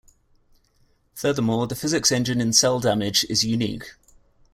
Furthermore, 1.13 1.67
the 1.67 1.75
physics 1.75 2.11
engine 2.11 2.41
in 2.41 2.53
"Cel 2.53 2.79
Damage" 2.79 3.23
is 3.29 3.43
unique. 3.45 3.93